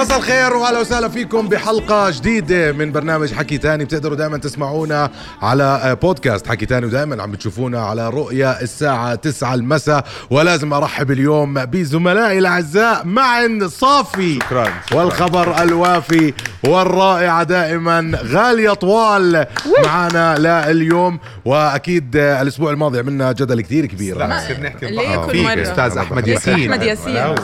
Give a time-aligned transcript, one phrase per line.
[0.00, 5.10] مساء الخير وأهلا وسهلا فيكم بحلقة جديدة من برنامج حكي تاني بتقدروا دائما تسمعونا
[5.42, 11.10] على آه، بودكاست حكي تاني ودائما عم بتشوفونا على رؤيا الساعة 9 المساء ولازم أرحب
[11.10, 14.98] اليوم بزملائي الأعزاء معن صافي شكراً، شكراً.
[15.02, 19.46] والخبر الوافي والرائعة دائما غالية طوال
[19.84, 20.38] معنا
[20.72, 25.16] لليوم وأكيد آه، الأسبوع الماضي عملنا جدل كثير كبير لا نصير نحكي ليه.
[25.16, 27.34] كل؟ أستاذ أحمد ياسين أحمد ياسين.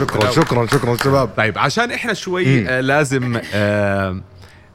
[0.00, 0.30] شكرا.
[0.30, 4.20] شكرا شكرا شباب طيب عشان إحنا شوي آه لازم آه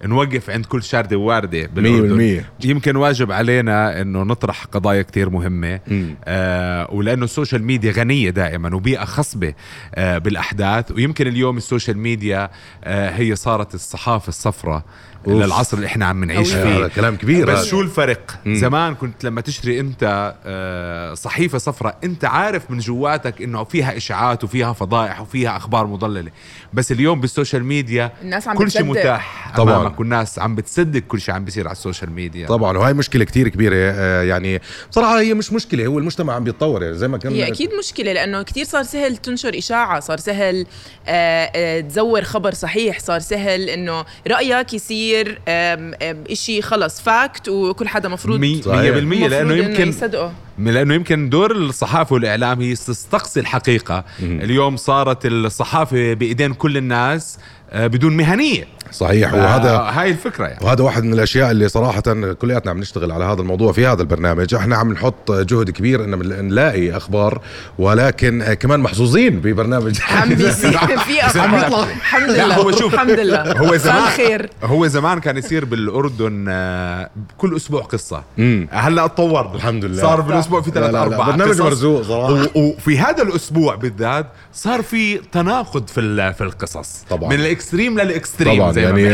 [0.05, 1.81] نوقف عند كل شاردة وواردة بالأردن.
[1.91, 2.49] مية بالمية.
[2.63, 6.15] يمكن واجب علينا إنه نطرح قضايا كتير مهمة مم.
[6.25, 9.53] آه ولأنه ال social media غنية دائما وبيئة خصبة
[9.95, 12.49] آه بالأحداث ويمكن اليوم ال social media
[12.83, 14.83] آه هي صارت الصحافة الصفراء
[15.27, 15.33] أوف.
[15.43, 17.65] للعصر اللي إحنا عم نعيش هذا فيه كلام كبير بس هذا.
[17.67, 18.55] شو الفرق مم.
[18.55, 24.43] زمان كنت لما تشتري أنت آه، صحيفة صفراء أنت عارف من جواتك إنه فيها إشاعات
[24.43, 26.31] وفيها فضائح وفيها أخبار مضللة
[26.73, 28.83] بس اليوم بال social media الناس عم كل شيء.
[28.83, 29.75] متاح طبعاً.
[29.75, 33.23] امامك والناس عم بتصدق كل شيء عم بيصير على ال social media طبعا وهي مشكلة
[33.25, 37.17] كتير كبيرة آه، يعني بصراحة هي مش مشكلة هو المجتمع عم بيتطور يعني زي ما
[37.17, 40.65] كان هي أكيد مشكلة لأنه كثير صار سهل تنشر إشاعة صار سهل
[41.07, 45.10] آه، آه، تزور خبر صحيح صار سهل إنه رأيك يصير
[45.47, 45.93] آم،
[46.31, 48.79] إشي خلص fact وكل حدا مفروض مية صحيح.
[48.81, 54.03] مية بالمية لأنه مفروض إنه يمكن يصدقه لأنه يمكن دور الصحافة والإعلام هي تستقصي الحقيقة.
[54.21, 57.37] اليوم صارت الصحافة بإيدين كل الناس
[57.71, 58.67] آه، بدون مهنية.
[58.91, 59.33] صحيح.
[59.33, 60.65] وهذا هاي الفكرة يعني.
[60.65, 62.01] وهذا واحد من الأشياء اللي صراحة
[62.41, 64.55] كلياتنا عم نشتغل على هذا الموضوع في هذا البرنامج.
[64.55, 67.41] إحنا عم نحط جهد كبير إن نلاقي أخبار
[67.79, 69.99] ولكن كمان محظوظين ببرنامج.
[70.11, 71.83] عم بيصير في أخبار.
[72.01, 72.55] الحمد لله.
[72.55, 73.57] هو شوف، الحمد لله.
[73.57, 78.23] هو زمان خير هو زمان كان يصير بالأردن آه، كل أسبوع قصة.
[78.71, 80.01] هلأ تطور الحمد لله.
[80.01, 81.61] صار بالأسبوع في لا، ثلاث لا، لا، أربع برنامج.
[81.61, 82.33] مرزوق صراحة.
[82.33, 87.03] و- وفي هذا الأسبوع بالذات صار في تناقض في ال- في القصص.
[87.09, 87.29] طبعاً.
[87.29, 88.55] من ال extreme لل extreme.
[88.57, 88.71] طبعا.
[88.83, 89.07] يعني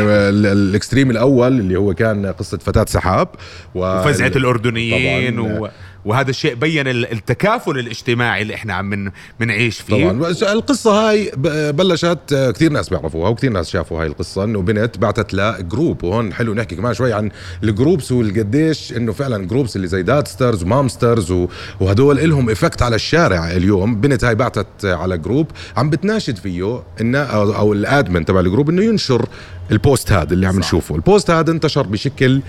[0.52, 3.28] ال extreme الأول اللي هو كان قصة فتاة سحاب
[3.76, 5.40] و- وفزعة الأردنيين.
[5.40, 5.70] و...
[6.06, 10.10] وهذا الشيء بين ال- التكافل الاجتماعي اللي إحنا عم من بنعيش فيه.
[10.10, 10.32] طبعا.
[10.54, 11.32] القصة هاي
[11.72, 16.34] بلشت كثير ناس بيعرفوها وكثير ناس شافوا هاي القصة إنه بنت بعتت ل group وهون
[16.34, 17.32] حلو نحكي كمان شوي عن
[17.64, 21.48] ال groups والقديش إنه فعلا groups اللي زي Dadsters و Momsters و-
[21.80, 23.96] وهدول لهم effect على الشارع اليوم.
[24.02, 25.48] بنت هاي بعتت على group
[25.78, 29.26] عم بتناشد فيه إنه أو, ال admin تبع ال group إنه ينشر
[29.72, 30.96] ال post هذا اللي عم نشوفه.
[30.96, 32.42] ال post هذا انتشر بشكل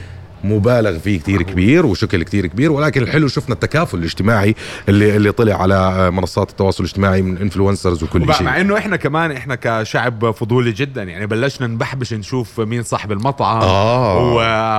[0.44, 4.54] مبالغ فيه كتير كبير وشكل كتير كبير ولكن الحلو شفنا التكافل الاجتماعي
[4.88, 9.30] اللي اللي طلع على منصات التواصل الاجتماعي من influencers وكل شيء مع إنه إحنا كمان
[9.32, 14.18] إحنا كشعب فضولي جدا يعني بلشنا نبحبش نشوف مين صاحب المطعم آه.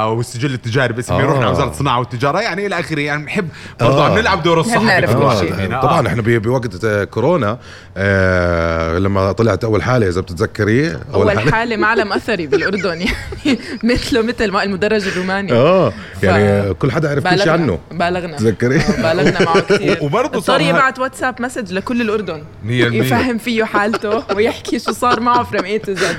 [0.09, 1.25] و- والسجل التجاري باسمي آه.
[1.25, 3.47] رحنا وزارة الصناعة والتجارة يعني إلى آخره يعني بنحب
[3.81, 4.15] برضه آه.
[4.19, 5.39] نلعب دور الصحفي.
[5.39, 7.57] شيء آه طبعا إحنا ب- بوقت آه، كورونا
[7.97, 13.09] آه لما طلعت أول حالة إذا بتتذكري أول حالة معلم أثري بالأردن يعني
[13.93, 15.93] مثله مثل ما المدرج الروماني آه
[16.23, 17.79] يعني كل حدا عرف كل شيء عنه.
[17.91, 18.37] بالغنا.
[18.37, 22.43] تذكري؟ آه، بالغنا معه كثير وبرضه صار يبعت WhatsApp message لكل الأردن.
[22.63, 22.99] مية بالمية.
[22.99, 26.17] يفهم فيه حالته ويحكي شو صار معه from A to Z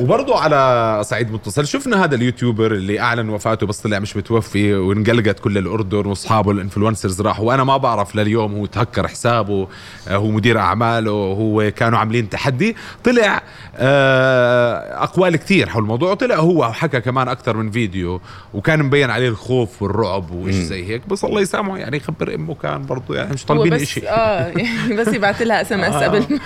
[0.00, 4.74] وبرضه على صعيد متصل شفنا هذا ال YouTuber اللي أعلن وفاته بس طلع مش متوفي
[4.74, 7.44] وانقلقت كل الأردن وأصحابه ال influencers راحوا.
[7.48, 9.68] وأنا ما بعرف لليوم هو تهكر حسابه
[10.08, 12.76] آه، هو مدير أعماله هو كانوا عاملين تحدي.
[13.04, 13.42] طلع
[13.76, 18.20] آه، أقوال كثير حول الموضوع وطلع هو وحكى كمان أكثر من فيديو.
[18.54, 21.08] وكان مبين عليه الخوف والرعب وشيء زي هيك.
[21.08, 24.96] بس الله يسامحه يعني يخبر أمه كان برضه يعني مش طالبين بس شيء آه يعني
[24.96, 25.94] بس يبعث لها SMS.
[26.02, 26.38] قبل ما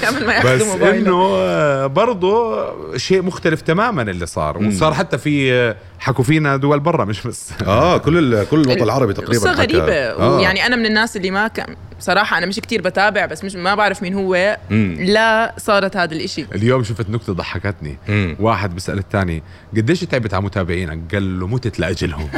[0.08, 0.96] قبل ما بس ياخذوا موبايله.
[0.98, 4.58] إنه آه، برضه شيء مختلف تماما اللي صار.
[4.58, 7.50] وصار حتى في آه، حكوا فينا دول برا مش بس.
[7.66, 9.52] آه كل ال- كل الوطن العربي تقريبا.
[9.52, 9.92] غريبة.
[9.94, 10.36] آه.
[10.36, 13.74] ويعني أنا من الناس اللي ما كان صراحة أنا مش كتير بتابع بس مش ما
[13.74, 14.56] بعرف مين هو.
[14.70, 14.96] مم.
[15.00, 16.46] لا صارت هذا الإشي.
[16.54, 17.98] اليوم شفت نكتة ضحكتني.
[18.08, 18.36] مم.
[18.40, 19.42] واحد بيسأل الثاني
[19.76, 22.28] قديش تعبت على متابعينك؟ قال له متت لاجلهم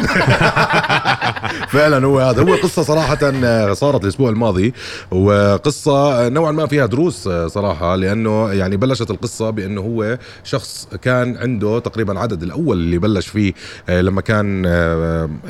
[1.75, 2.43] فعلا هو هذا.
[2.43, 4.75] هو قصة صراحة آه، صارت الأسبوع الماضي.
[5.11, 11.37] وقصة نوعا ما فيها دروس آه، صراحة لأنه يعني بلشت القصة بأنه هو شخص كان
[11.37, 13.53] عنده تقريبا عدد الأول اللي بلش فيه
[13.89, 14.67] آه، لما كان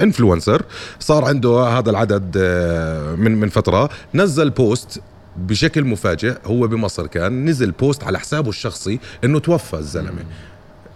[0.03, 0.63] influencer
[1.01, 3.91] صار عنده هذا العدد آه، من من فترة.
[4.15, 5.01] نزل post
[5.37, 10.25] بشكل مفاجئ هو بمصر كان نزل بوست على حسابه الشخصي إنه توفى الزلمة.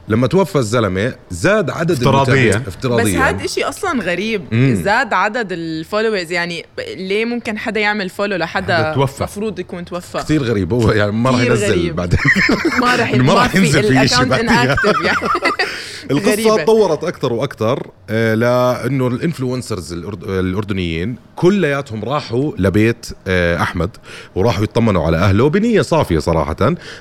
[0.09, 2.35] لما توفى الزلمة زاد عدد افتراضياً.
[2.35, 4.75] المتابعين بس افتراضيا هذا إشي أصلا غريب مم.
[4.85, 6.65] زاد عدد ال followers يعني
[6.97, 9.23] ليه ممكن حدا يعمل follow لحدا حدا توفى.
[9.23, 11.93] مفروض يكون توفى كثير غريب هو يعني ما راح ينزل.
[11.93, 12.19] بعدين
[12.81, 14.41] ما راح ما راح ينزل في.
[14.41, 15.19] inactive يعني
[16.11, 16.63] القصة غريبة.
[16.65, 23.91] تطورت أكثر وأكثر آه، لأنه ال influencers الأردنيين كلياتهم راحوا لبيت آه، أحمد
[24.35, 26.57] وراحوا يطمنوا على أهله بنية صافية صراحة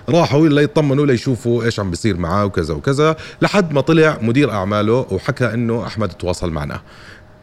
[0.10, 2.94] راحوا ليطمنوا ليشوفوا إيش عم بيصير معاه وكذا وكذا
[3.42, 6.81] لحد ما طلع مدير أعماله وحكى إنه أحمد تواصل معنا.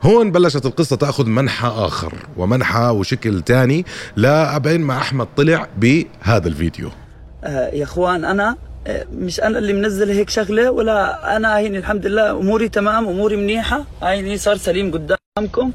[0.02, 3.84] هون بلشت القصة تأخذ منحى آخر ومنحى وشكل تاني.
[4.16, 6.90] لأبين ما أحمد طلع بهذا الفيديو.
[7.44, 8.56] آه، يا أخوان أنا
[8.86, 13.36] آه، مش أنا اللي منزل هيك شغلة ولا أنا هيني الحمد لله أموري تمام أموري
[13.36, 13.84] منيحة.
[14.02, 15.72] هيني صار سليم قدامكم.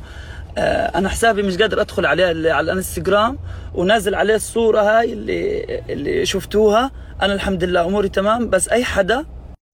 [0.57, 3.37] آه، أنا حسابي مش قادر أدخل عليه على الانستغرام
[3.73, 6.91] ونازل عليه الصورة هاي اللي اللي شفتوها.
[7.21, 9.25] أنا الحمد لله أموري تمام بس أي حدا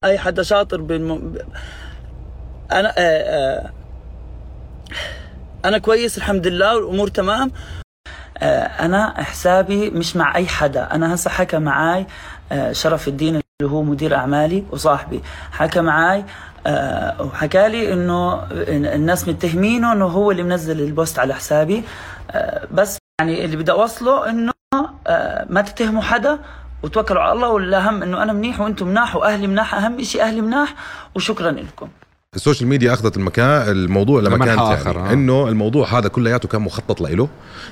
[0.03, 1.35] أي حدا شاطر بالم...
[2.71, 3.69] أنا آه، آه،
[5.65, 7.51] أنا كويس الحمد لله والأمور تمام.
[8.38, 10.95] آه، أنا حسابي مش مع أي حدا.
[10.95, 12.07] أنا هسه حكى معاي
[12.71, 15.21] شرف الدين اللي هو مدير أعمالي وصاحبي.
[15.51, 16.25] حكى معاي
[17.19, 18.47] وحكى لي إنه
[18.95, 21.83] الناس متهمينه إنه هو اللي منزل البوست على حسابي.
[22.71, 24.53] بس يعني اللي بدي أوصله إنه
[25.49, 26.39] ما تتهموا حدا.
[26.83, 30.75] وتوكلوا على الله والاهم إنه أنا منيح وأنتم مناح وأهلي مناح أهم شيء أهلي مناح
[31.15, 31.88] وشكرا لكم.
[32.35, 35.13] ال social media أخذت المكان الموضوع لمكان ثاني آخر، آه.
[35.13, 37.27] إنه الموضوع هذا كلياته كان مخطط له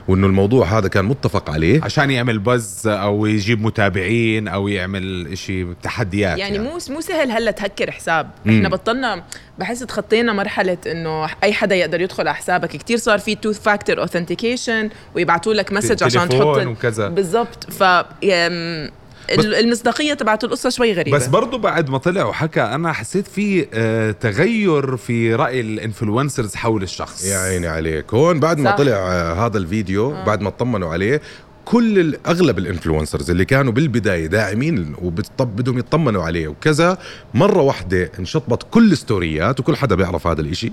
[0.08, 1.84] وإنه الموضوع هذا كان متفق عليه.
[1.84, 7.52] عشان يعمل buzz أو يجيب متابعين أو يعمل إشي تحديات يعني مو مو سهل هلأ
[7.52, 8.30] تهكر حساب.
[8.48, 9.24] إحنا بطلنا
[9.60, 12.70] بحس تخطينا مرحلة إنه أي حدا يقدر يدخل على حسابك.
[12.70, 16.98] كتير صار في two factor authentication ويبعتوا لك message عشان تحط.
[17.00, 17.72] بالضبط.
[17.72, 17.84] ف
[19.30, 24.12] المصداقية تبعت القصة شوي غريبة بس برضو بعد ما طلع وحكى أنا حسيت في آه
[24.12, 28.78] تغير في رأي ال influencers حول الشخص يا عيني عليك هون بعد ما صح.
[28.78, 30.26] طلع آه، هذا الفيديو آه.
[30.26, 31.22] بعد ما اطمنوا عليه
[31.66, 36.98] كل ال- أغلب ال influencers اللي كانوا بالبداية داعمين وبدهم يطمنوا عليه وكذا
[37.34, 40.72] مرة واحدة انشطبت كل ال story ات وكل حدا بيعرف هذا الإشي.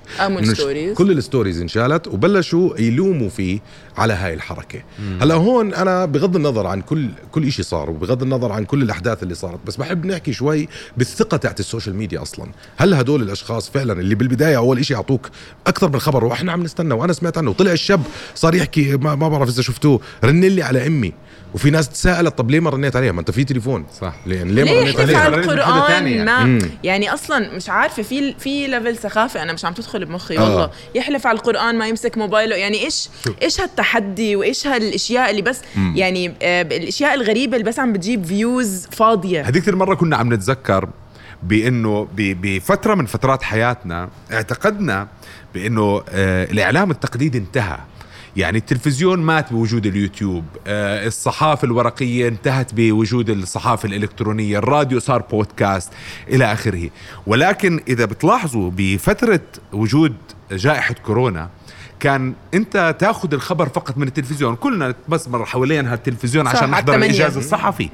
[0.95, 3.59] كل ال stories انشالت وبلشوا يلوموا فيه
[3.97, 4.83] على هاي الحركة.
[5.21, 9.23] هلأ هون أنا بغض النظر عن كل كل شيء صار وبغض النظر عن كل الأحداث
[9.23, 12.47] اللي صارت بس بحب نحكي شوي بالثقة تاعت ال social media أصلا.
[12.77, 15.29] هل هدول الأشخاص فعلا اللي بالبداية أول شيء يعطوك
[15.67, 18.03] أكثر من خبر وإحنا عم نستنى وأنا سمعت عنه وطلع الشاب
[18.35, 21.13] صار يحكي ما, ما بعرف إذا شفتوه رن لي على أمي.
[21.55, 23.87] وفي ناس تساءلت طب ليه ما رنيت عليها؟ ما أنت في تليفون.
[24.01, 24.15] صح.
[24.27, 26.25] ليه, ليه ما ليه رنيت يحلف عليها القرآن يعني.
[26.25, 26.59] ما مم.
[26.85, 30.39] يعني أصلا مش عارفة في في level سخافه أنا مش عم تدخل بمخي.
[30.39, 30.43] آه.
[30.45, 32.57] والله يحلف على القرآن ما يمسك موبايله.
[32.57, 33.09] يعني إيش
[33.43, 35.61] إيش هالتحدي وإيش هالأشياء اللي بس
[35.95, 39.43] يعني آه الأشياء الغريبة اللي بس عم بتجيب views فاضية.
[39.49, 40.89] هذيك المره كنا عم نتذكر
[41.43, 45.09] بأنه ب- بفترة من فترات حياتنا اعتقدنا
[45.55, 47.79] بأنه آه الإعلام التقليدي انتهى.
[48.37, 55.93] يعني التلفزيون مات بوجود اليوتيوب آه الصحافة الورقية انتهت بوجود الصحافة الإلكترونية الراديو صار بودكاست
[56.29, 56.91] إلى آخره.
[57.27, 59.41] ولكن إذا بتلاحظوا بفترة
[59.73, 60.15] وجود
[60.53, 61.51] جائحة كورونا
[62.01, 64.57] كان أنت تاخذ الخبر فقط من التلفزيون.
[64.57, 66.95] كلنا نتمسمر حوالين هالتلفزيون عشان نحضر.
[66.95, 67.89] الاجازه الصحفي.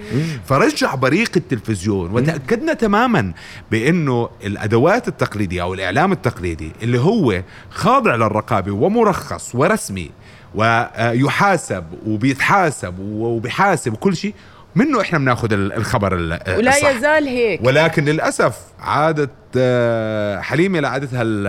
[0.47, 3.33] فرجع بريق التلفزيون وتأكدنا تماما
[3.71, 10.11] بأنه الأدوات التقليدية أو الإعلام التقليدي اللي هو خاضع للرقابة ومرخص ورسمي
[10.55, 14.35] ويحاسب وبيتحاسب وبيحاسب وكل شيء
[14.75, 16.89] منه إحنا بناخذ ال- الخبر ال- ولا الصح.
[16.97, 17.61] يزال هيك.
[17.65, 21.47] ولكن للأسف عادت آه، حليمة لعادتها ال-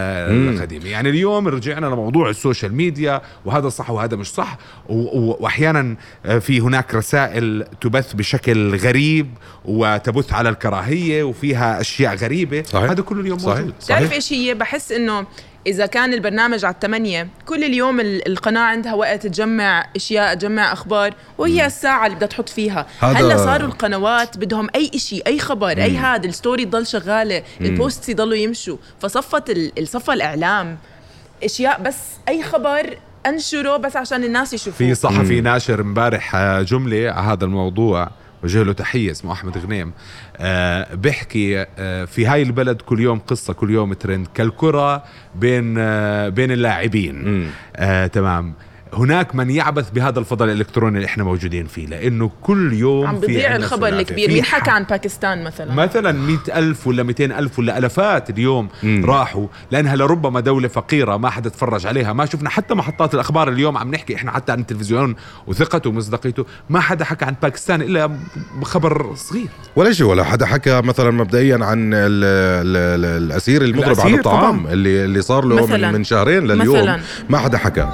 [0.53, 0.85] القديمة.
[0.85, 4.57] يعني اليوم رجعنا لموضوع ال social media وهذا صح وهذا مش صح.
[4.89, 5.95] وأحيانا
[6.25, 9.29] آه، في هناك رسائل تبث بشكل غريب
[9.65, 12.63] وتبث على الكراهية وفيها أشياء غريبة.
[12.63, 12.89] صحيح.
[12.91, 13.59] هذا كله اليوم صحيح.
[13.59, 13.73] موجود.
[13.85, 15.25] بتعرف إيش هي بحس إنه
[15.67, 21.13] إذا كان البرنامج على الثمانية كل اليوم ال- القناة عندها وقت تجمع أشياء تجمع أخبار
[21.37, 22.87] وهي الساعة اللي بدها تحط فيها.
[22.99, 27.69] هلا صاروا القنوات بدهم أي إشي أي خبر أي هذا ال story تضل شغالة ال
[27.69, 28.77] posts يضلوا يمشوا.
[28.99, 30.77] فصفت ال- الصفى الإعلام.
[31.43, 31.97] أشياء بس
[32.29, 34.77] أي خبر أنشره بس عشان الناس يشوفوه.
[34.87, 38.09] في صحفي ناشر امبارح آه، جملة على هذا الموضوع.
[38.45, 39.91] وجه له تحية اسمه أحمد غنيم.
[40.37, 45.03] آه بيحكي آه في هاي البلد كل يوم قصة كل يوم ترند كالكرة
[45.35, 47.49] بين آه بين اللاعبين.
[47.75, 48.53] آه تمام.
[48.95, 53.55] هناك من يعبث بهذا الفضل الإلكتروني اللي إحنا موجودين فيه لأنه كل يوم عم عنا
[53.55, 53.87] الخبر.
[53.87, 58.69] الكبير مين حكى عن باكستان مثلا مثلا مئة ألف ولا 200 ألف ولا ألفات اليوم
[58.83, 59.05] مم.
[59.05, 63.77] راحوا لأنها لربما دولة فقيرة ما حدا تفرج عليها ما شفنا حتى محطات الأخبار اليوم
[63.77, 65.15] عم نحكي إحنا حتى عن التلفزيون
[65.47, 68.17] وثقته ومصداقيته ما حدا حكى عن باكستان إلا
[68.61, 73.99] بخبر صغير ولا شيء ولا حدا حكى مثلا مبدئيا عن ال ال ال الأسير المضرب
[73.99, 74.73] عن الطعام طبعاً.
[74.73, 75.87] اللي اللي صار له مثلاً.
[75.87, 76.99] من, من شهرين لليوم مثلاً.
[77.29, 77.87] ما حدا حكى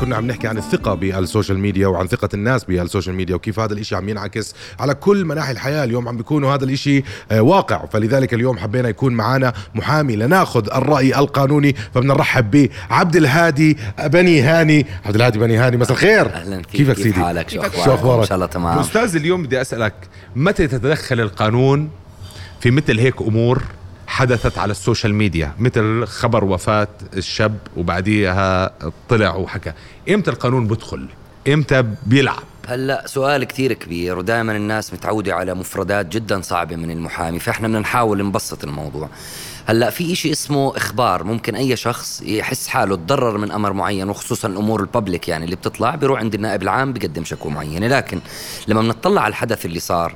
[0.00, 3.60] كنا عم نحكي عن الثقة بال social media وعن ثقة الناس بال social media وكيف
[3.60, 5.84] هذا الإشي عم ينعكس على كل مناحي الحياة.
[5.84, 7.86] اليوم عم بيكونوا هذا الإشي آه، واقع.
[7.86, 14.40] فلذلك اليوم حبينا يكون معنا محامي لناخذ الرأي القانوني فبدنا نرحب به عبد الهادي بني
[14.42, 14.86] هاني.
[15.04, 16.26] عبد الهادي بني هاني مساء الخير.
[16.26, 16.66] أهلا فيك.
[16.66, 18.78] كيفك كيف سيدي؟ حالك؟ شو؟ أخبارك؟ شو أخبارك؟ إن شاء الله تمام.
[18.78, 19.94] أستاذ اليوم بدي أسألك
[20.36, 21.90] متى تتدخل القانون
[22.60, 23.62] في مثل هيك أمور؟
[24.06, 28.70] حدثت على ال social media مثل خبر وفاة الشاب وبعديها
[29.08, 29.72] طلع وحكى.
[30.10, 31.08] إمتى القانون بدخل
[31.48, 37.38] إمتى بيلعب؟ هلا سؤال كثير كبير ودائما الناس متعودة على مفردات جدا صعبة من المحامي
[37.38, 39.08] فإحنا بدنا نحاول نبسط الموضوع.
[39.66, 44.48] هلا في إشي اسمه إخبار ممكن أي شخص يحس حاله تضرر من أمر معين وخصوصا
[44.48, 47.86] الأمور الببليك يعني اللي بتطلع بيروح عند النائب العام بيقدم شكوى معينة.
[47.86, 48.20] لكن
[48.68, 50.14] لما بنطلع على الحدث اللي صار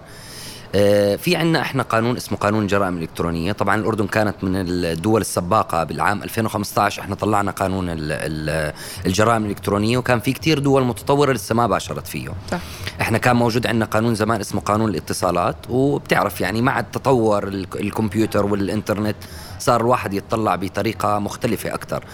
[1.17, 3.53] في عنا إحنا قانون اسمه قانون الجرائم الإلكترونية.
[3.53, 8.73] طبعا الأردن كانت من الدول السباقة بالعام 2015 إحنا طلعنا قانون ال- ال-
[9.07, 12.29] الجرائم الإلكترونية وكان في كتير دول متطورة لسه ما باشرت فيه.
[12.51, 12.59] صح.
[13.01, 18.47] إحنا كان موجود عندنا قانون زمان اسمه قانون الاتصالات وبتعرف يعني مع التطور ال- الكمبيوتر
[18.47, 19.17] والإنترنت
[19.59, 22.05] صار الواحد يتطلع بطريقة مختلفة أكثر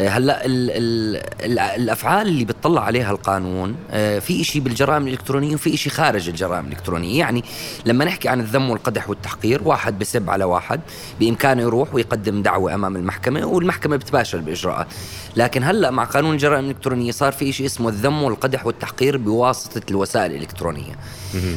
[0.00, 5.74] هلا ال ال ال الأفعال اللي بتطلع عليها القانون آه، في إشي بالجرائم الإلكترونية وفي
[5.74, 7.18] إشي خارج الجرائم الإلكترونية.
[7.18, 7.44] يعني
[7.86, 10.80] لما نحكي عن الذم والقدح والتحقير واحد بسب على واحد
[11.20, 14.86] بإمكانه يروح ويقدم دعوة أمام المحكمة والمحكمة بتباشر باجراءات
[15.36, 20.32] لكن هلا مع قانون الجرائم الإلكترونية صار في إشي اسمه الذم والقدح والتحقير بواسطة الوسائل
[20.32, 20.92] الإلكترونية.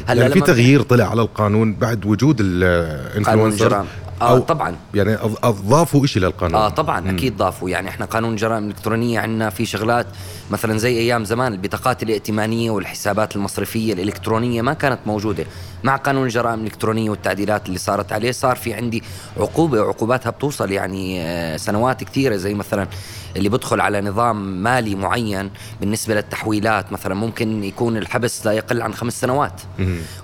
[0.08, 3.86] هلا يعني في تغيير طلع على القانون بعد وجود الإنفلونسر.
[4.22, 4.76] آه طبعا.
[4.94, 6.56] يعني اضافوا شيء للقانون.
[6.62, 7.70] آه طبعا أكيد ضافوا.
[7.70, 10.08] يعني إحنا قانون الجرائم الالكترونيه عندنا في شغلات
[10.52, 15.46] مثلا زي أيام زمان البطاقات الائتمانية والحسابات المصرفية الإلكترونية ما كانت موجودة.
[15.84, 19.04] مع قانون الجرائم الالكترونيه والتعديلات اللي صارت عليه صار في عندي
[19.38, 22.36] عقوبة وعقوباتها بتوصل يعني آه، سنوات كثيرة.
[22.36, 22.88] زي مثلا
[23.36, 25.50] اللي بدخل على نظام مالي معين
[25.82, 29.62] بالنسبة للتحويلات مثلا ممكن يكون الحبس لا يقل عن خمس سنوات.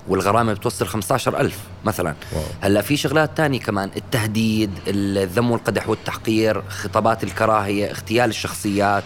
[0.08, 2.14] والغرامة بتوصل 15000 مثلا.
[2.60, 9.04] هلأ في شغلات تانية كمان التهديد الذم والقدح والتحقير خطابات الكراهية اغتيال الشخصيات.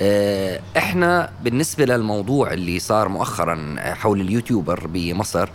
[0.00, 5.48] آه، إحنا بالنسبة للموضوع اللي صار مؤخرا حول اليوتيوبر بمصر.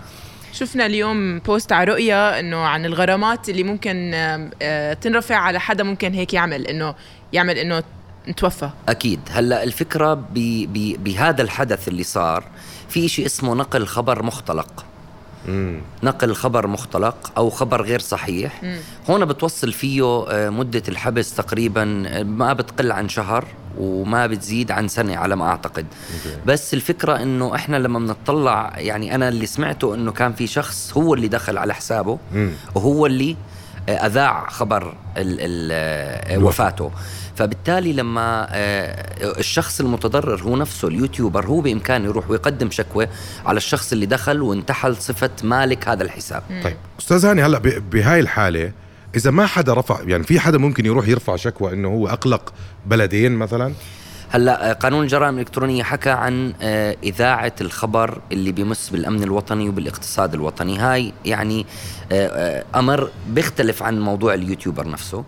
[0.53, 4.11] شفنا اليوم بوست على رؤيا إنه عن الغرامات اللي ممكن
[4.61, 6.95] آه، تنرفع على حدا ممكن هيك يعمل إنه
[7.33, 7.83] يعمل إنه
[8.27, 9.19] نتوفى أكيد.
[9.31, 10.23] هلأ الفكرة
[10.99, 12.43] بهذا الحدث اللي صار
[12.89, 14.85] في شيء اسمه نقل خبر مختلق.
[16.03, 18.61] نقل خبر مختلق أو خبر غير صحيح.
[19.09, 23.45] هون بتوصل فيه آه، مدة الحبس تقريبا آه، ما بتقل عن شهر
[23.77, 25.85] وما بتزيد عن سنة على ما أعتقد.
[26.45, 31.13] بس الفكرة إنه إحنا لما بنطلع يعني أنا اللي سمعته إنه كان في شخص هو
[31.13, 32.19] اللي دخل على حسابه.
[32.75, 33.35] وهو اللي
[33.95, 34.83] أذاع خبر
[35.17, 36.91] ال ال آه، وفاته.
[37.35, 43.07] فبالتالي لما آه، الشخص المتضرر هو نفسه اليوتيوبر هو بإمكانه يروح ويقدم شكوى
[43.45, 46.43] على الشخص اللي دخل وانتحل صفة مالك هذا الحساب.
[46.63, 48.71] طيب أستاذ هاني هلا ب- بهاي الحالة
[49.15, 52.53] إذا ما حدا رفع يعني في حدا ممكن يروح يرفع شكوى إنه هو أقلق
[52.85, 53.73] بلدين مثلا؟
[54.31, 60.33] هلا آه، قانون الجرائم الإلكترونية حكى عن آه، إذاعة الخبر اللي بيمس بالأمن الوطني وبالاقتصاد
[60.33, 61.65] الوطني هاي يعني
[62.11, 65.23] آه، أمر بيختلف عن موضوع ال YouTuber نفسه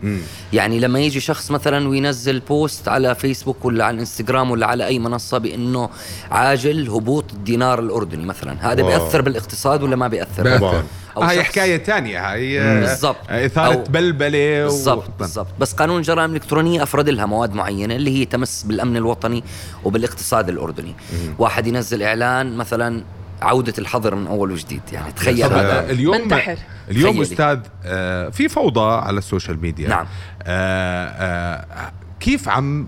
[0.54, 5.00] يعني لما يجي شخص مثلا وينزل post على فيسبوك ولا على الانستغرام ولا على أي
[5.00, 5.90] منصة بإنه
[6.32, 8.92] عاجل هبوط الدينار الأردني مثلا هذا wow.
[8.92, 10.84] بيأثر بالإقتصاد ولا ما بيأثر طبعاً.
[11.18, 13.16] أو هاي حكاية تانية هاي آه، بالضبط.
[13.30, 18.20] آه، إثارة بلبلة و- بالضبط بالضبط بس قانون الجرائم الالكترونيه افرد لها مواد معينة اللي
[18.22, 19.44] هي تمس بالأمن الوطني
[19.84, 20.96] وبالاقتصاد الأردني
[21.40, 23.04] واحد ينزل إعلان مثلا
[23.42, 26.58] عودة الحظر من أول وجديد يعني تخيل هذا هذا اليوم منتحر.
[26.90, 27.24] اليوم تخيلي.
[27.24, 30.06] أستاذ آه، في فوضى على ال social media نعم.
[30.44, 32.88] آه، آه، كيف عم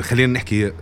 [0.00, 0.72] خلينا نحكي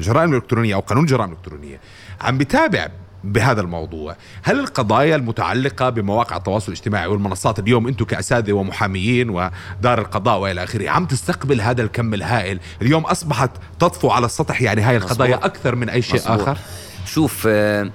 [0.00, 1.80] جرائم الالكترونيه أو قانون الجرائم الالكترونيه
[2.20, 2.88] عم بتابع
[3.24, 10.38] بهذا الموضوع هل القضايا المتعلقة بمواقع التواصل الاجتماعي والمنصات اليوم أنتم كأساتذة ومحاميين ودار القضاء
[10.38, 15.30] وإلى آخره عم تستقبل هذا الكم الهائل اليوم أصبحت تطفو على السطح يعني هاي القضايا
[15.30, 15.44] مظبوط.
[15.44, 16.48] أكثر من أي شيء مظبوط.
[16.48, 16.58] آخر
[17.06, 17.90] شوف آه،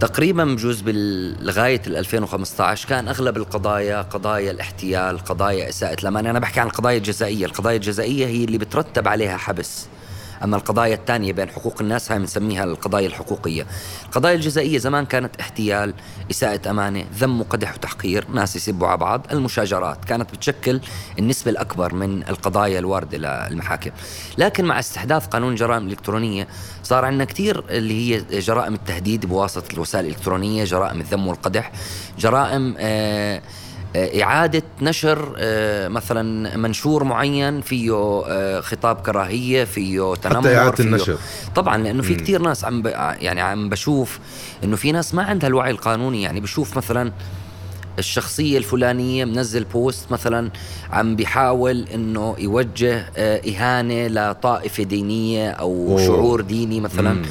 [0.00, 0.82] تقريبا بجوز
[1.40, 6.96] لغايه ال 2015 كان أغلب القضايا قضايا الاحتيال، قضايا إساءة الأمان، أنا بحكي عن القضايا
[6.96, 9.86] الجزائية، القضايا الجزائية هي اللي بترتب عليها حبس.
[10.44, 13.66] أما القضايا الثانية بين حقوق الناس هاي بنسميها القضايا الحقوقية.
[14.04, 15.94] القضايا الجزائية زمان كانت احتيال،
[16.30, 20.80] إساءة أمانة، ذم وقدح وتحقير، ناس يسبوا على بعض، المشاجرات كانت بتشكل
[21.18, 23.90] النسبة الأكبر من القضايا الواردة للمحاكم.
[24.38, 26.48] لكن مع استحداث قانون الجرائم الالكترونيه
[26.82, 31.72] صار عندنا كثير اللي هي جرائم التهديد بواسطة الوسائل الإلكترونية، جرائم الذم والقدح،
[32.18, 33.42] جرائم آه،
[33.96, 41.18] إعادة نشر آه، مثلا منشور معين فيه آه، خطاب كراهية فيه تنمر إعادة فيه النشر.
[41.54, 42.82] طبعا لأنه في كتير ناس عم.
[43.20, 44.18] يعني عم بشوف
[44.64, 47.12] إنه في ناس ما عندها الوعي القانوني يعني بشوف مثلا
[47.98, 50.50] الشخصية الفلانية منزل post مثلا
[50.90, 56.06] عم بيحاول إنه يوجه آه، إهانة لطائفة دينية أو أوه.
[56.06, 57.22] شعور ديني مثلا مم.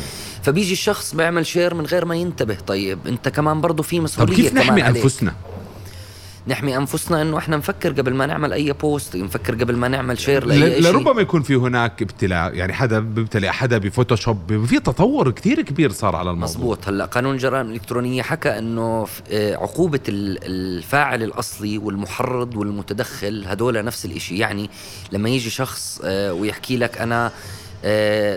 [0.43, 4.35] فبيجي الشخص بيعمل share من غير ما ينتبه طيب أنت كمان برضه في طب مسؤولية
[4.35, 5.03] كيف كمان نحمي عليك.
[6.47, 10.45] نحمي أنفسنا إنه إحنا نفكر قبل ما نعمل أي post نفكر قبل ما نعمل share
[10.45, 15.61] لأي شيء لربما يكون في هناك ابتلاء يعني حدا بيبتلع حدا بفوتوشوب في تطور كتير
[15.61, 16.49] كبير صار على الموضوع.
[16.55, 23.85] مزبوط هلأ قانون الجرائم الالكترونيه حكى إنه آه، عقوبة ال- الفاعل الأصلي والمحرض والمتدخل هدول
[23.85, 24.37] نفس الإشي.
[24.37, 24.69] يعني
[25.11, 27.31] لما يجي شخص آه، ويحكي لك أنا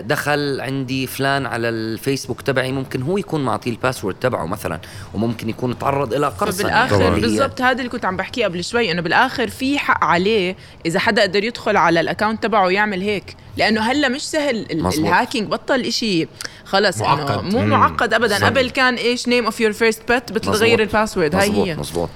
[0.01, 4.79] دخل عندي فلان على الفيسبوك تبعي ممكن هو يكون معطيه ال password تبعه مثلا
[5.13, 9.01] وممكن يكون تعرض إلى قرصنه بالاخر بالضبط هذا اللي كنت عم بحكيه قبل شوي إنه
[9.01, 13.81] بالآخر في حق عليه إذا حدا قدر يدخل على ال account تبعه ويعمل هيك لأنه
[13.81, 15.05] هلأ مش سهل مزبوط.
[15.05, 16.27] ال hacking بطل إشي
[16.65, 17.43] خلص إنه معقد.
[17.43, 17.65] مو.
[17.65, 18.45] معقد ابدا صح.
[18.45, 20.81] قبل كان إيش name of your first pet بتغير.
[20.81, 22.09] ال password هاي هي مزبوط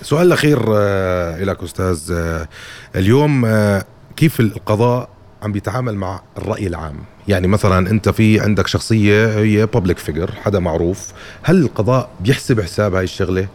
[0.00, 2.48] السؤال الأخير آه، لك أستاذ آه،
[2.96, 3.84] اليوم آه،
[4.16, 5.08] كيف القضاء
[5.42, 6.96] عم بيتعامل مع الرأي العام.
[7.28, 11.08] يعني مثلا أنت في عندك شخصية هي public figure حدا معروف.
[11.42, 13.48] هل القضاء بيحسب حساب هاي الشغلة؟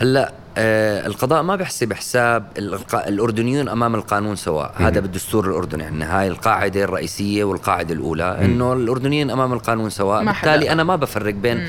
[0.00, 2.46] هلأ آه القضاء ما بيحسب حساب
[2.94, 5.82] الأردنيون أمام القانون سواء هذا بالدستور الأردني.
[5.82, 8.38] عندنا هاي القاعدة الرئيسية والقاعدة الأولى.
[8.44, 10.24] إنه الأردنيين أمام القانون سواء.
[10.24, 11.68] بالتالي أنا ما بفرق بين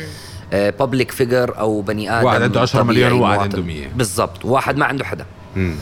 [0.51, 3.39] بابليك فيجر أو بني آدم واحد عنده 10 مليون وواحد.
[3.39, 3.87] عنده 100.
[3.95, 4.45] بالضبط.
[4.45, 5.25] واحد ما عنده حدا.
[5.55, 5.75] مم.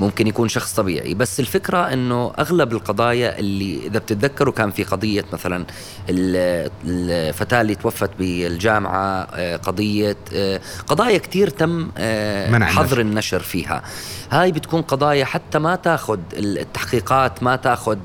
[0.00, 5.24] ممكن يكون شخص طبيعي بس الفكرة إنه أغلب القضايا اللي إذا بتتذكروا كان في قضية
[5.32, 5.64] مثلا
[6.08, 13.40] ال- الفتاة اللي توفت بالجامعة آه، قضية آه، قضايا كتير تم آه، حظر النشر.
[13.40, 13.82] فيها
[14.30, 17.98] هاي بتكون قضايا حتى ما تاخذ التحقيقات ما تاخذ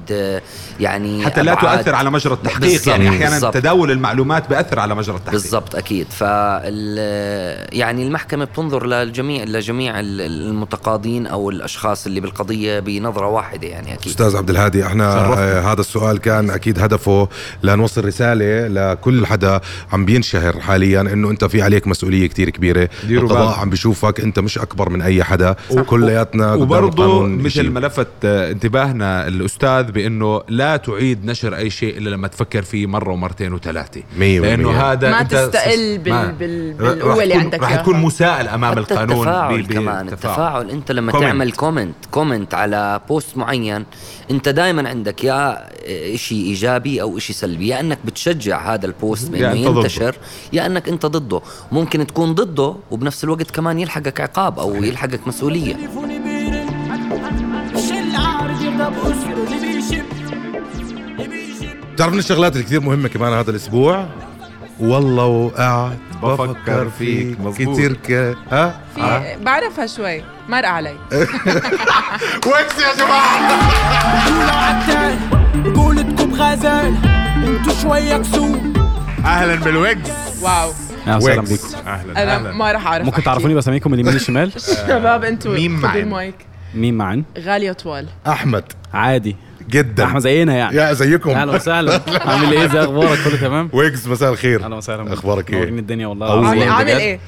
[0.80, 1.56] يعني حتى لا.
[1.56, 3.54] تؤثر على مجرى التحقيق يعني أحيانا بالضبط.
[3.54, 6.98] تداول المعلومات بأثر على مجرى التحقيق بالضبط أكيد فال
[7.74, 14.08] يعني المحكمة بتنظر للجميع لجميع ال- المتقاضين أو الأشخاص اللي بالقضية بنظرة واحدة يعني أكيد
[14.12, 15.14] أستاذ عبد الهادي إحنا.
[15.16, 17.28] آه هذا السؤال كان أكيد هدفه
[17.64, 19.60] لنوصل رسالة لكل حدا
[19.94, 23.60] عم بينشهر حاليا إنه أنت في عليك مسؤولية كتير كبيرة القضاء.
[23.60, 27.70] عم بيشوفك أنت مش أكبر من أي حدا كلياتنا قدام وبرضه مثل.
[27.70, 32.88] ما لفت آه، انتباهنا الأستاذ بأنه لا تعيد نشر أي شيء إلا لما تفكر فيه
[32.88, 34.72] مرة ومرتين وثلاثة مية لأنه.
[34.72, 37.76] هذا ما أنت تستقل بال- ما- بال- رح بالقوة اللي عندك رح.
[37.76, 41.12] تكون مسائل أمام القانون التفاعل كمان التفاعل أنت لما.
[41.12, 43.86] تعمل comment comment على post معين.
[44.32, 45.70] انت دائما عندك يا
[46.16, 49.80] شيء إيجابي أو شيء سلبي يا إنك بتشجع هذا ال post بانه ضده.
[49.80, 50.16] ينتشر
[50.54, 51.42] يا إنك أنت ضده.
[51.72, 55.76] ممكن تكون ضده وبنفس الوقت كمان يلحقك عقاب أو يلحقك مسؤولية.
[61.94, 64.06] بتعرف من الشغلات اللي كثير مهمة كمان هذا الأسبوع؟
[64.80, 67.40] والله وقعد بفكر فيك.
[67.40, 67.78] مزبوط.
[67.78, 68.36] كثير ك...
[68.52, 70.96] ها؟ في بعرفها شوي مرق علي.
[72.48, 73.66] ويكس يا جماعة.
[75.76, 76.96] قولتكم غزال
[77.48, 78.60] انتو شوية كسور
[79.26, 80.12] أهلا بالويجز
[80.42, 80.72] واو
[81.08, 81.42] أهلا.
[81.42, 82.52] بيكم أهلا أنا أهلا.
[82.52, 83.24] ما راح أعرف ممكن.
[83.24, 84.52] تعرفوني بسميكم من اليمين الشمال
[84.88, 86.34] شباب أنتوا مين معن؟
[86.76, 88.08] مين معن؟ غالية طوال.
[88.28, 88.64] أحمد.
[88.94, 89.36] عادي.
[89.70, 90.06] جدا.
[90.06, 90.76] احمد زينا يعني.
[90.78, 91.30] يا زيكم.
[91.30, 92.02] أهلا وسهلا.
[92.30, 94.64] عامل إيه؟ ازي أخبارك؟ كله تمام؟ ويكس مساء الخير.
[94.64, 95.14] أهلا وسهلا.
[95.14, 96.88] أخبارك إيه؟ منورين الدنيا والله عامل عامل.
[96.90, 97.20] إيه؟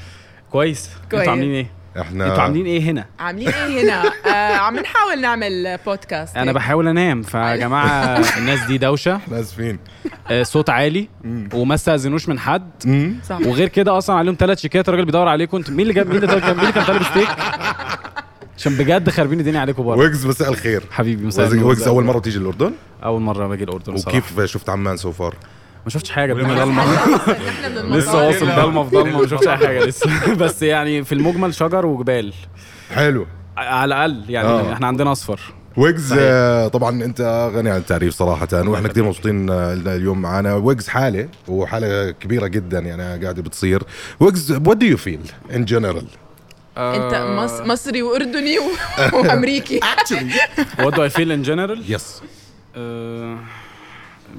[0.50, 0.90] كويس.
[1.10, 1.20] كويس.
[1.20, 1.66] أنتوا عاملين إيه؟
[2.00, 4.02] إحنا أنتوا عاملين إيه هنا؟ عاملين إيه هنا؟
[4.34, 7.22] آه عم نحاول نعمل بودكاست أنا بحاول أنام.
[7.22, 9.16] فيا جماعة الناس دي دوشة.
[9.26, 9.78] إحنا اسفين
[10.30, 11.08] آه، صوت عالي.
[11.54, 12.70] وما استاذنوش من حد.
[13.28, 13.38] صح.
[13.46, 14.88] وغير كده أصلا عليهم ثلاث شيكات.
[14.88, 15.56] الراجل بيدور عليكم.
[15.56, 17.28] أنتوا مين اللي جاب مين اللي طالب- كان مين اللي كان طالب ستيك؟
[18.58, 20.82] عشان بجد خاربين الدنيا عليكم بره ويجز مساء الخير.
[20.90, 21.68] حبيبي مساء النور.
[21.68, 22.72] ويجز أول مرة تيجي الأردن؟
[23.04, 25.34] أول مرة باجي الأردن وكيف شفت عمان so far
[25.84, 26.84] ما شفتش حاجة ضلمة.
[27.96, 28.26] لسه.
[28.26, 28.84] واصل ضلمة.
[28.84, 30.34] في ضلمة ما شفتش أي حاجة لسه.
[30.44, 32.32] بس يعني في المجمل شجر وجبال.
[32.94, 33.26] حلو.
[33.56, 34.72] على الأقل يعني آه.
[34.72, 35.40] إحنا عندنا أصفر.
[35.76, 40.88] ويجز آه، طبعا أنت غني عن التعريف صراحة وإحنا كثير مبسوطين آه، اليوم معنا ويجز
[40.88, 43.82] حالة وحالة كبيرة جدا يعني قاعدة بتصير.
[44.20, 45.20] ويجز what do you feel
[45.54, 46.06] in general
[46.78, 47.60] انت مص...
[47.60, 48.62] مصري وأردني و...
[49.18, 49.80] وأمريكي.
[50.82, 51.78] What do I feel in general?
[51.88, 52.22] yes
[52.74, 52.80] Uh,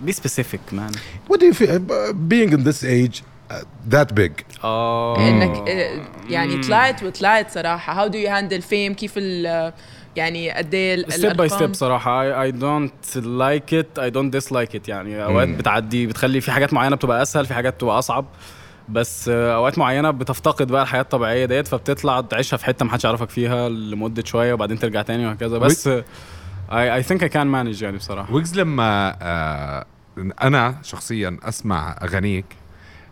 [0.06, 0.97] be specific man.
[1.29, 1.85] what do you feel
[2.30, 3.21] being in this age
[3.52, 3.56] uh,
[3.93, 4.63] that big?
[4.63, 5.17] آه.
[5.30, 7.93] إنك آه، يعني طلعت وطلعت صراحة.
[7.93, 9.73] how do you handle fame كيف ال
[10.15, 11.49] يعني قد إيه step by?
[11.49, 12.23] step صراحة.
[12.23, 14.02] I, I don't like it.
[14.02, 15.23] I don't dislike it يعني.
[15.23, 18.25] أوقات بتعدي بتخلي في حاجات معينة بتبقى أسهل في حاجات بتبقى أصعب.
[18.91, 23.30] بس اوقات معينة بتفتقد بقى الحياة الطبيعية ديت فبتطلع تعيشها في حتة ما حدش يعرفك
[23.30, 25.58] فيها لمدة شوية وبعدين ترجع تاني وهكذا.
[25.58, 25.89] بس
[26.69, 28.34] I, I think I can manage يعني بصراحة.
[28.34, 29.86] ويجز لما آه
[30.41, 32.45] أنا شخصيا أسمع أغانيك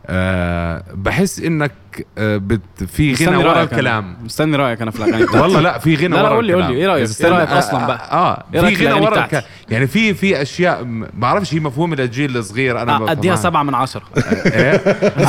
[0.06, 1.72] آه بحس إنك
[2.18, 3.64] آه بت في غنى ورا.
[3.64, 5.40] الكلام مستني رأيك أنا في الأغاني بتاعتي.
[5.40, 6.74] والله لا في غنى لا، لا، ورا قول لي- قول لي،.
[6.74, 9.44] إيه إيه استنى- رأيك آه، أصلاً بقى؟ آه إيه رأيك في في غنى ورا؟ الكلام
[9.70, 13.36] يعني في في أشياء ما بعرفش هي مفهومه للجيل الصغير أنا آه، أديها.
[13.36, 14.04] سبعة من عشرة
[14.46, 14.76] إيه؟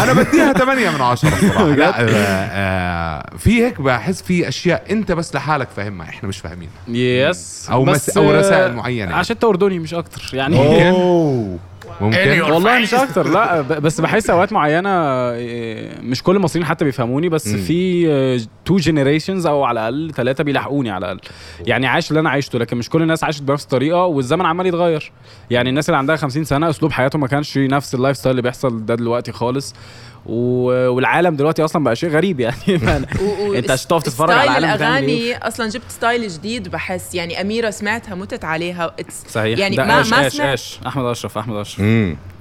[0.02, 5.12] أنا بديها 8 من 10 صراحة لا آه آه في هيك بحس في أشياء أنت
[5.12, 9.14] بس لحالك فاهمها إحنا مش فاهمين yes مس- أو آه، رسائل معينة.
[9.14, 11.58] عشان انت اردني مش أكتر يعني أوه
[12.00, 12.40] ممكن.
[12.40, 13.28] والله مش أكتر.
[13.28, 19.46] لا بس بحس أوقات معينة آه، مش كل المصريين حتى بيفهموني بس في two generations
[19.46, 21.20] أو على الأقل ثلاثة بيلاحقوني على الأقل.
[21.66, 25.12] يعني عايش اللي أنا عايشته لكن مش كل الناس عاشت بنفس الطريقة والزمن عمال يتغير.
[25.50, 28.86] يعني الناس اللي عندها 50 سنة أسلوب حياتهم ما كانش نفس ال lifestyle اللي بيحصل
[28.86, 29.74] ده دلوقتي خالص.
[30.28, 32.56] والعالم دلوقتي أصلا بقى شيء غريب يعني.
[33.58, 37.14] أنت عشان تقف تتفرج على العالم الأغاني أصلا جبت style جديد بحس.
[37.14, 38.94] يعني أميرة سمعتها متت عليها.
[39.02, 39.58] It's- صحيح.
[39.58, 41.80] يعني ده ما اش ما سمعت اش أحمد أشرف أحمد أشرف.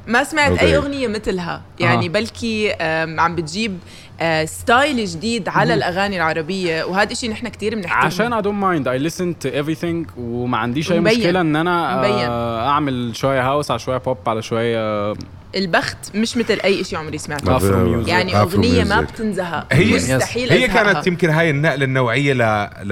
[0.08, 0.62] ما سمعت okay.
[0.62, 2.10] أي أغنية مثلها يعني آه.
[2.10, 2.74] بلكي
[3.20, 3.80] عم بتجيب
[4.22, 6.84] آه، style جديد على الأغاني العربية.
[6.84, 8.06] وهذا الشيء نحن كثير بنحترمه.
[8.06, 8.88] عشان I don't mind.
[8.88, 10.18] I listen to everything.
[10.18, 11.00] وما عنديش أي.
[11.00, 12.12] مشكلة إن أنا مبين.
[12.30, 15.14] آه، أعمل شوية house على شوية بوب على شوية
[15.56, 18.08] البخت مش مثل أي شيء عمري سمعته.
[18.08, 19.02] يعني أغنية ما.
[19.02, 20.94] بتنزهق هي مستحيل هي أزهقها.
[20.94, 22.38] كانت يمكن هاي النقلة النوعية ل
[22.84, 22.90] ل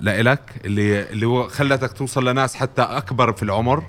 [0.00, 3.82] لإلك اللي اللي هو خلتك توصل لناس حتى أكبر في العمر؟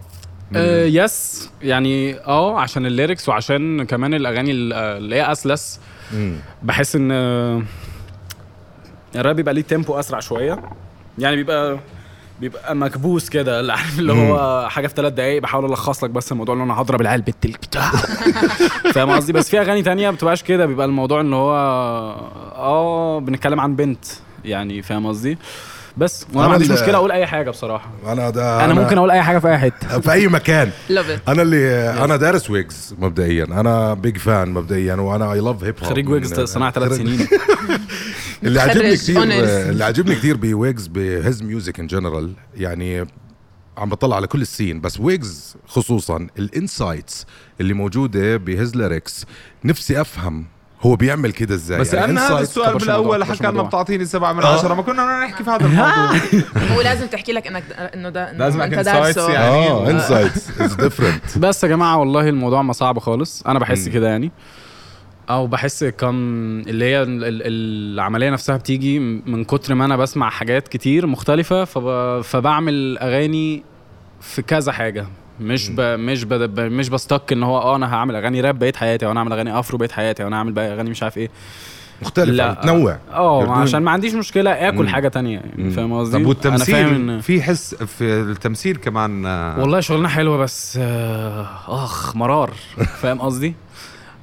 [0.56, 5.80] آه yes يعني آه عشان ال lyrics وعشان كمان الأغاني ال- آه، اللي هي أسلس.
[6.64, 7.62] بحس إن آه،
[9.16, 10.64] الراب بيبقى ليه tempo أسرع شوية.
[11.18, 11.80] يعني بيبقى
[12.44, 16.32] بيبقى مكبوس كده اللي عارف اللي هو حاجة في ثلاث دقايق بحاول ألخص لك بس
[16.32, 17.92] الموضوع اللي أنا هضرب العيال بت بتاع.
[18.94, 21.54] فاهم قصدي؟ بس في أغاني تانية ما بتبقاش كده بيبقى الموضوع ان هو
[22.56, 24.06] آه بنتكلم عن بنت
[24.46, 25.38] يعني فاهم قصدي؟
[25.98, 26.26] بس.
[26.30, 27.92] وأنا أنا ما عنديش مشكلة أقول أي حاجة بصراحة.
[28.08, 30.00] أنا ده أنا ممكن أقول أي حاجة في أي حتة.
[30.00, 30.72] في أي مكان.
[30.90, 31.30] Love it.
[31.30, 33.44] أنا اللي أنا دارس ويجز مبدئيا.
[33.44, 37.28] أنا big fan مبدئيا وأنا I love hip hop خريج ويجز صناعة ثلاث سنين.
[38.44, 38.60] اللي
[38.96, 39.70] كثير honors.
[39.70, 43.08] اللي عجبني كثير بويجز بهز music in general يعني
[43.78, 44.82] عم بطلع على كل ال scene.
[44.82, 47.26] بس ويجز خصوصا ال insights
[47.62, 49.26] اللي موجودة بهز lyrics
[49.66, 50.46] نفسي أفهم
[50.84, 53.62] هو بيعمل كده إزاي؟ بس يعني لأن هذا السؤال بالأول حكى لنا.
[53.64, 54.74] بتعطيني سبعة من عشرة.
[54.74, 56.12] ما كنا بدنا نحكي في هذا الموضوع.
[56.76, 59.68] هو لازم تحكي لك إنك إنه ده إنه لازم أنت دارسه يعني.
[59.68, 63.44] آه insights is different بس يا جماعة والله الموضوع ما صعب خالص.
[63.48, 64.32] أنا بحس كده يعني.
[65.30, 66.16] أو بحس كم
[66.68, 71.66] اللي هي ال- ال- العملية نفسها بتيجي من كتر ما أنا بسمع حاجات كتير مختلفة
[71.66, 72.22] فب...
[72.22, 73.64] فبعمل أغاني
[74.22, 75.08] في كذا حاجة.
[75.40, 75.82] مش ب...
[75.82, 76.34] مش ب...
[76.34, 76.60] ب...
[76.60, 79.78] مش بستك ان هو آه أنا هعمل أغاني راب بقيت حياتي وأنا هعمل أغاني أفرو
[79.78, 81.30] بقيت حياتي وأنا هعمل بقى أغاني مش عارف إيه.
[82.02, 82.52] مختلف لا.
[82.52, 84.88] متنوع آه عشان ما عنديش مشكلة آكل مم.
[84.88, 89.26] حاجة تانية يعني فاهم قصدي؟ طب أنا والتمثيل فاهم إن- في حس في التمثيل كمان
[89.26, 92.52] آه، والله شغلنا حلوة بس آه، آخ مرار
[93.02, 93.54] فاهم قصدي؟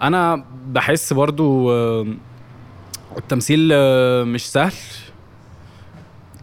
[0.03, 2.07] أنا بحس برضو آه،
[3.19, 3.69] التمثيل
[4.25, 4.73] مش سهل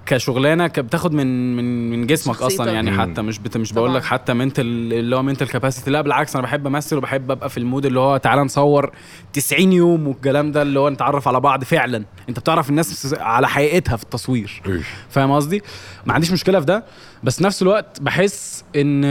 [0.08, 2.72] كشغلانة ك- بتاخد من من من جسمك أصلا.
[2.72, 3.02] يعني مم.
[3.02, 4.04] حتى مش بت مش بقول لك.
[4.04, 7.86] حتى منتل اللي هو منتل كاباسيتي لا بالعكس أنا بحب أمثل وبحب أبقى في المود
[7.86, 8.92] اللي هو تعالى نصور
[9.34, 13.96] 90 يوم والكلام ده اللي هو نتعرف على بعض فعلا أنت بتعرف الناس على حقيقتها
[13.98, 14.62] في التصوير.
[15.10, 15.62] فاهم قصدي
[16.06, 16.84] ما عنديش مشكلة في ده
[17.24, 19.02] بس نفس الوقت بحس إن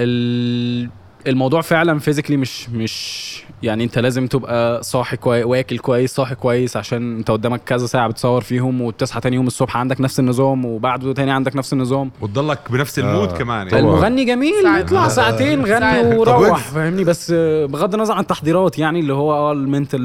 [0.00, 0.88] ال-
[1.26, 3.28] الموضوع فعلا physically مش مش
[3.62, 8.08] يعني انت لازم تبقى صاحي كويس واكل كويس صاحي كويس عشان انت قدامك كذا ساعة
[8.08, 12.58] بتصور فيهم وتصحى تاني يوم الصبح عندك نفس النظام وبعده تاني عندك نفس النظام وتضلك
[12.70, 13.36] بنفس ال mood آه.
[13.36, 13.66] كمان.
[13.66, 14.66] يعني المغني جميل.
[14.80, 15.08] يطلع آه.
[15.08, 15.64] ساعتين.
[15.64, 16.58] غني وروح.
[16.58, 17.32] فاهمني بس
[17.68, 20.00] بغض النظر عن التحضيرات يعني اللي هو آه ال mental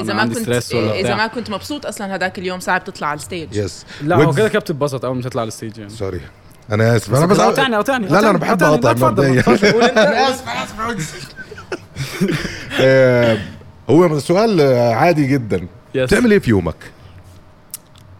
[0.00, 3.06] إذا ما عندي كنت stress ولا إذا ما كنت مبسوط أصلا هذاك اليوم صعب تطلع
[3.08, 5.78] على ال stage yes لا هو كده كده بتتبسط أول ما تطلع على ال stage
[5.78, 6.20] يعني sorry
[6.72, 7.14] أنا آسف.
[7.14, 9.42] أنا بس قاطعني قاطعني لا لا أنا بحب أقاطع مبدئيا
[12.80, 13.38] آه،
[13.90, 14.60] هو سؤال
[14.94, 15.66] عادي جدا.
[15.94, 16.76] بتعمل إيه في يومك؟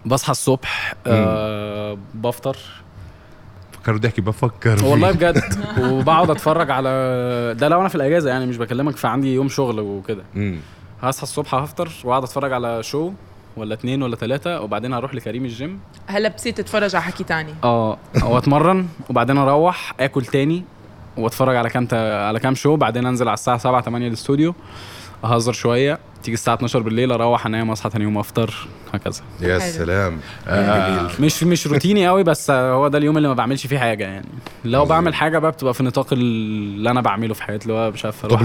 [0.07, 2.57] بصحى الصبح آه بفطر.
[3.73, 5.11] فكر بدي احكي بفكر والله.
[5.13, 5.43] بجد.
[5.91, 6.91] وبقعد أتفرج على
[7.59, 10.23] ده لو أنا في الأجازة يعني مش بكلمك في عندي يوم شغل وكده.
[11.03, 13.13] هصحى الصبح هفطر وأقعد أتفرج على شو
[13.57, 17.99] ولا اتنين ولا تلاتة وبعدين هروح لكريم الجيم هلا بتصير تتفرج على حكي تاني آه
[18.23, 20.65] وأتمرن وبعدين أروح آكل تاني
[21.17, 21.89] وأتفرج على كام.
[21.93, 24.55] على كام شو بعدين أنزل على الساعة 7 8 الاستوديو
[25.25, 28.55] أهزر شوية تيجي الساعة 12 بالليل أروح أنام أصحى تاني يوم أفطر
[28.95, 29.59] هكذا يا.
[29.59, 31.09] سلام آه.
[31.21, 34.27] مش مش روتيني قوي بس هو ده اليوم اللي ما بعملش فيه حاجة يعني
[34.65, 34.85] لو.
[34.85, 38.25] بعمل حاجة بقى بتبقى في نطاق اللي أنا بعمله في حياتي اللي هو مش عارف
[38.25, 38.43] أروح.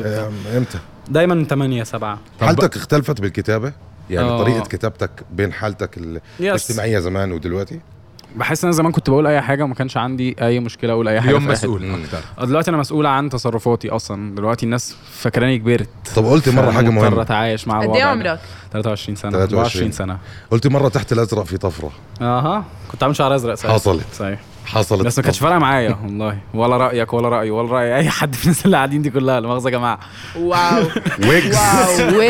[0.00, 3.72] آه، إمتى؟ دايما 8 7 حالتك اختلفت بالكتابة؟
[4.10, 4.38] يعني آه.
[4.38, 5.98] طريقة كتابتك بين حالتك
[6.40, 7.80] الاجتماعية زمان ودلوقتي؟
[8.36, 11.20] بحس إن أنا زمان كنت بقول أي حاجة وما كانش عندي أي مشكلة أقول أي
[11.20, 11.46] حاجة اليوم.
[11.48, 11.94] مسؤول مم.
[11.94, 16.70] أكثر آه، دلوقتي أنا مسؤول عن تصرفاتي أصلا دلوقتي الناس فاكراني كبرت طب قلت مرة
[16.70, 18.04] حاجة مضطر مهمه أتعايش مع قد إيه.
[18.04, 18.40] عمرك؟
[18.72, 20.18] 23 سنة 23 24 سنة
[20.50, 21.90] قلت مرة تحت الأزرق في طفرة
[22.20, 24.04] أها كنت عامل شعر أزرق ساعتها حصلت.
[24.14, 24.40] صحيح
[24.74, 26.38] حصلت بس ما كانتش فارقة معايا والله.
[26.54, 29.48] ولا رأيك ولا رأيي ولا رأي أي حد في الناس اللي قاعدين دي كلها لا
[29.48, 29.98] مؤاخذه يا جماعة.
[30.36, 30.82] واو.
[31.28, 31.58] ويجز.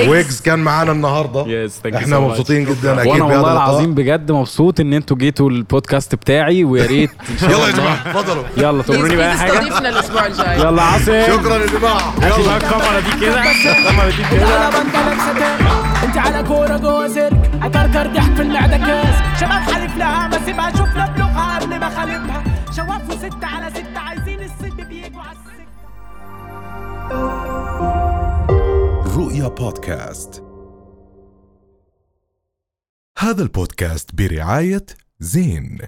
[0.09, 0.41] ويجز.
[0.41, 1.45] كان معانا النهارده.
[1.47, 3.01] يس إحنا مبسوطين جدا.
[3.01, 3.53] أكيد وأنا والله.
[3.53, 7.11] العظيم بجد مبسوط إن أنتوا جيتوا البودكاست بتاعي ويا ريت
[7.43, 9.53] يلا يا جماعة تفضلوا يلا تمرني بأي حاجة.
[9.53, 10.61] استضيفنا الأسبوع الجاي.
[10.61, 12.21] يلا عاصم شكرا يا جماعة.
[12.21, 13.43] بقى الكاميرا دي كده.
[13.51, 14.69] الكاميرا دي كده.
[16.05, 19.41] انت على كورة جوه سيرك أكركر ضحك في المعده كاس.
[19.41, 21.28] شباب حلف لها ما سيبها شوف بلوغها
[21.99, 25.69] قبل ما خالفها شواف وستة على ستة عايزين الست بيجوا على السكة
[29.17, 30.45] رؤيا بودكاست.
[33.19, 34.87] هذا البودكاست برعاية
[35.19, 35.79] زين.